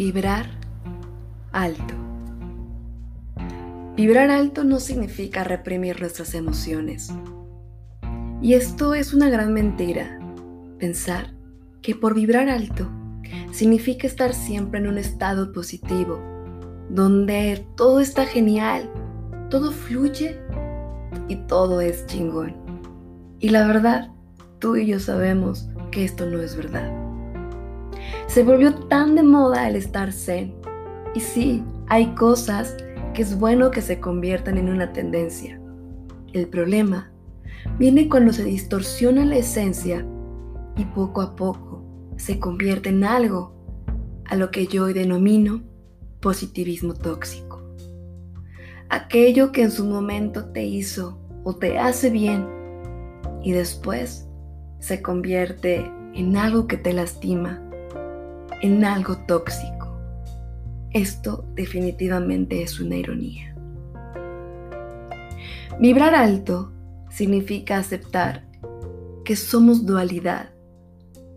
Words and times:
Vibrar 0.00 0.46
alto. 1.52 1.94
Vibrar 3.98 4.30
alto 4.30 4.64
no 4.64 4.80
significa 4.80 5.44
reprimir 5.44 6.00
nuestras 6.00 6.32
emociones. 6.34 7.12
Y 8.40 8.54
esto 8.54 8.94
es 8.94 9.12
una 9.12 9.28
gran 9.28 9.52
mentira. 9.52 10.18
Pensar 10.78 11.34
que 11.82 11.94
por 11.94 12.14
vibrar 12.14 12.48
alto 12.48 12.90
significa 13.52 14.06
estar 14.06 14.32
siempre 14.32 14.80
en 14.80 14.86
un 14.86 14.96
estado 14.96 15.52
positivo, 15.52 16.18
donde 16.88 17.66
todo 17.76 18.00
está 18.00 18.24
genial, 18.24 18.90
todo 19.50 19.70
fluye 19.70 20.40
y 21.28 21.36
todo 21.46 21.82
es 21.82 22.06
chingón. 22.06 22.56
Y 23.38 23.50
la 23.50 23.66
verdad, 23.66 24.08
tú 24.60 24.76
y 24.76 24.86
yo 24.86 24.98
sabemos 24.98 25.68
que 25.90 26.06
esto 26.06 26.24
no 26.24 26.40
es 26.40 26.56
verdad. 26.56 26.99
Se 28.30 28.44
volvió 28.44 28.72
tan 28.72 29.16
de 29.16 29.24
moda 29.24 29.68
el 29.68 29.74
estar 29.74 30.12
zen. 30.12 30.54
Y 31.16 31.20
sí, 31.20 31.64
hay 31.88 32.14
cosas 32.14 32.76
que 33.12 33.22
es 33.22 33.36
bueno 33.36 33.72
que 33.72 33.82
se 33.82 33.98
conviertan 33.98 34.56
en 34.56 34.68
una 34.68 34.92
tendencia. 34.92 35.60
El 36.32 36.46
problema 36.46 37.10
viene 37.76 38.08
cuando 38.08 38.32
se 38.32 38.44
distorsiona 38.44 39.24
la 39.24 39.34
esencia 39.34 40.06
y 40.76 40.84
poco 40.84 41.22
a 41.22 41.34
poco 41.34 41.84
se 42.18 42.38
convierte 42.38 42.90
en 42.90 43.02
algo 43.02 43.52
a 44.26 44.36
lo 44.36 44.52
que 44.52 44.68
yo 44.68 44.84
hoy 44.84 44.92
denomino 44.92 45.64
positivismo 46.20 46.94
tóxico. 46.94 47.60
Aquello 48.90 49.50
que 49.50 49.62
en 49.62 49.72
su 49.72 49.84
momento 49.84 50.52
te 50.52 50.64
hizo 50.64 51.18
o 51.42 51.56
te 51.56 51.80
hace 51.80 52.10
bien 52.10 52.46
y 53.42 53.50
después 53.50 54.28
se 54.78 55.02
convierte 55.02 55.90
en 56.14 56.36
algo 56.36 56.68
que 56.68 56.76
te 56.76 56.92
lastima 56.92 57.66
en 58.60 58.84
algo 58.84 59.16
tóxico. 59.26 59.98
Esto 60.92 61.44
definitivamente 61.54 62.62
es 62.62 62.80
una 62.80 62.96
ironía. 62.96 63.54
Vibrar 65.78 66.14
alto 66.14 66.72
significa 67.10 67.78
aceptar 67.78 68.44
que 69.24 69.36
somos 69.36 69.86
dualidad, 69.86 70.50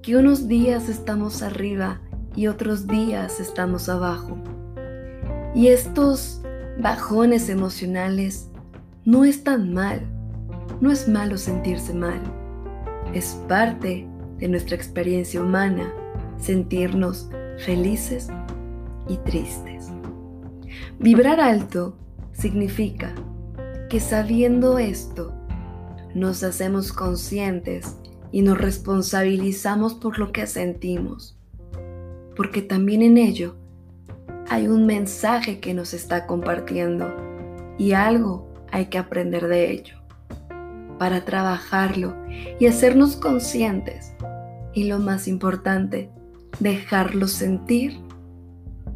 que 0.02 0.18
unos 0.18 0.48
días 0.48 0.90
estamos 0.90 1.42
arriba 1.42 2.02
y 2.36 2.48
otros 2.48 2.88
días 2.88 3.40
estamos 3.40 3.90
abajo. 3.90 4.38
Y 5.56 5.68
estos 5.68 6.42
bajones 6.80 7.48
emocionales 7.48 8.50
no 9.06 9.24
están 9.24 9.74
mal, 9.74 10.02
no 10.82 10.92
es 10.92 11.08
malo 11.08 11.38
sentirse 11.38 11.94
mal, 11.94 12.20
es 13.14 13.40
parte 13.48 14.08
de 14.40 14.48
nuestra 14.48 14.76
experiencia 14.76 15.42
humana 15.42 15.94
sentirnos 16.44 17.30
felices 17.66 18.28
y 19.08 19.18
tristes. 19.18 19.88
Vibrar 21.00 21.40
alto 21.40 21.98
significa 22.32 23.14
que 23.90 24.00
sabiendo 24.00 24.80
esto, 24.80 25.34
nos 26.14 26.44
hacemos 26.44 26.94
conscientes 26.94 27.98
y 28.32 28.42
nos 28.42 28.58
responsabilizamos 28.58 29.94
por 29.94 30.20
lo 30.20 30.32
que 30.32 30.48
sentimos, 30.48 31.38
porque 32.36 32.62
también 32.62 33.02
en 33.02 33.18
ello 33.18 33.56
hay 34.50 34.68
un 34.68 34.86
mensaje 34.86 35.60
que 35.60 35.74
nos 35.74 35.94
está 35.94 36.28
compartiendo 36.28 37.14
y 37.78 37.94
algo 37.94 38.52
hay 38.72 38.88
que 38.88 38.98
aprender 38.98 39.48
de 39.48 39.72
ello 39.72 39.96
para 40.98 41.26
trabajarlo 41.26 42.16
y 42.60 42.68
hacernos 42.68 43.16
conscientes 43.16 44.14
y 44.74 44.86
lo 44.86 45.00
más 45.00 45.28
importante, 45.28 46.10
dejarlo 46.60 47.28
sentir 47.28 48.00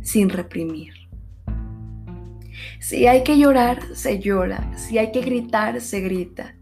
sin 0.01 0.29
reprimir. 0.29 0.93
Si 2.79 3.07
hay 3.07 3.23
que 3.23 3.37
llorar, 3.37 3.79
se 3.93 4.19
llora. 4.19 4.71
Si 4.77 4.97
hay 4.97 5.11
que 5.11 5.21
gritar, 5.21 5.81
se 5.81 6.01
grita. 6.01 6.55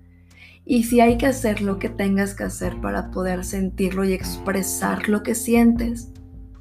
Y 0.66 0.84
si 0.84 1.00
hay 1.00 1.18
que 1.18 1.28
hacer 1.28 1.62
lo 1.62 1.78
que 1.78 1.90
tengas 1.90 2.34
que 2.34 2.44
hacer 2.44 2.80
para 2.82 3.12
poder 3.12 3.44
sentirlo 3.46 4.04
y 4.04 4.14
expresar 4.14 5.08
lo 5.10 5.22
que 5.22 5.36
sientes, 5.36 6.12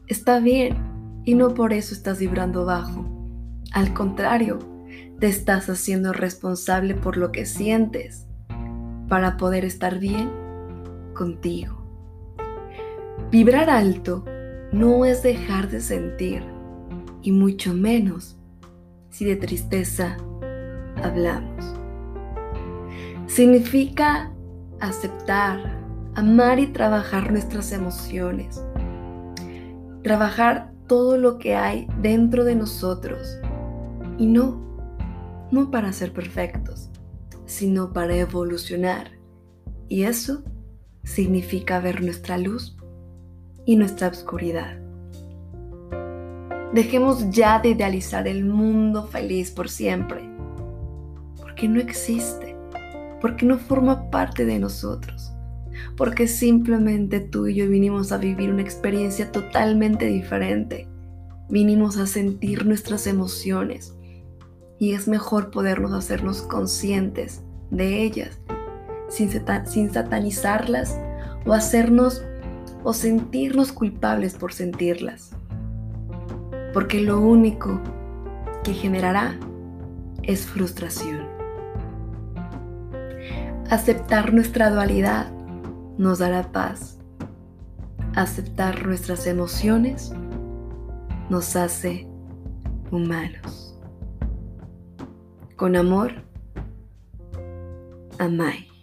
está 0.07 0.41
bien. 0.41 0.77
Y 1.25 1.35
no 1.35 1.55
por 1.55 1.73
eso 1.73 1.95
estás 1.95 2.19
vibrando 2.19 2.67
bajo. 2.67 3.09
Al 3.73 3.95
contrario, 3.95 4.59
te 5.21 5.27
estás 5.29 5.71
haciendo 5.71 6.13
responsable 6.13 6.95
por 6.95 7.17
lo 7.17 7.33
que 7.33 7.47
sientes 7.47 8.27
para 9.09 9.37
poder 9.37 9.65
estar 9.65 9.99
bien 9.99 10.31
contigo. 11.15 11.84
Vibrar 13.35 13.69
alto 13.69 14.25
no 14.71 15.05
es 15.05 15.25
dejar 15.25 15.69
de 15.69 15.81
sentir, 15.81 16.45
y 17.21 17.33
mucho 17.33 17.75
menos 17.75 18.39
si 19.11 19.25
de 19.25 19.35
tristeza 19.35 20.19
hablamos. 21.03 21.65
Significa 23.27 24.33
aceptar, 24.79 25.59
amar 26.15 26.61
y 26.61 26.69
trabajar 26.69 27.33
nuestras 27.33 27.73
emociones. 27.73 28.63
Trabajar 30.05 30.73
todo 30.87 31.19
lo 31.19 31.39
que 31.39 31.57
hay 31.57 31.89
dentro 32.01 32.45
de 32.45 32.55
nosotros. 32.55 33.41
Y 34.17 34.27
no, 34.27 34.63
no 35.51 35.73
para 35.73 35.93
ser 35.93 36.13
perfectos, 36.13 36.89
sino 37.47 37.93
para 37.93 38.15
evolucionar. 38.15 39.11
Y 39.89 40.05
eso 40.05 40.45
significa 41.03 41.81
ver 41.81 42.01
nuestra 42.01 42.39
luz 42.39 42.77
y 43.67 43.77
nuestra 43.77 44.09
oscuridad. 44.09 44.79
Dejemos 46.73 47.31
ya 47.31 47.61
de 47.61 47.71
idealizar 47.71 48.27
el 48.27 48.45
mundo 48.45 49.07
feliz 49.07 49.51
por 49.51 49.69
siempre, 49.69 50.29
porque 51.41 51.69
no 51.69 51.81
existe, 51.81 52.57
porque 53.21 53.47
no 53.47 53.59
forma 53.59 54.11
parte 54.11 54.45
de 54.45 54.59
nosotros, 54.59 55.33
porque 55.97 56.27
simplemente 56.27 57.21
tú 57.21 57.47
y 57.47 57.55
yo 57.55 57.69
vinimos 57.69 58.11
a 58.11 58.19
vivir 58.19 58.51
una 58.51 58.63
experiencia 58.63 59.31
totalmente 59.31 60.07
diferente, 60.07 60.89
vinimos 61.49 61.97
a 61.97 62.07
sentir 62.07 62.67
nuestras 62.67 63.07
emociones 63.07 63.95
y 64.79 64.95
es 64.95 65.07
mejor 65.07 65.51
podernos 65.51 65.93
hacernos 65.93 66.43
conscientes 66.43 67.43
de 67.71 68.03
ellas 68.03 68.41
sin, 69.09 69.31
sin 69.67 69.93
satanizarlas 69.93 70.99
o 71.47 71.53
hacernos 71.53 72.25
o 72.85 72.93
sentirnos 72.93 73.73
culpables 73.73 74.35
por 74.35 74.53
sentirlas. 74.53 75.31
Porque 76.73 77.01
lo 77.01 77.21
único 77.21 77.81
que 78.63 78.73
generará 78.73 79.37
es 80.23 80.47
frustración. 80.47 81.27
Aceptar 83.71 84.33
nuestra 84.33 84.71
dualidad 84.71 85.33
nos 85.99 86.19
dará 86.21 86.53
paz. 86.53 86.99
Aceptar 88.15 88.87
nuestras 88.87 89.27
emociones 89.27 90.13
nos 91.31 91.57
hace 91.57 92.07
humanos. 92.93 93.77
Con 95.57 95.75
amor, 95.75 96.13
Amai. 98.19 98.74